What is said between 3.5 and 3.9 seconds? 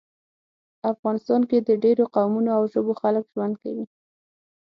کوي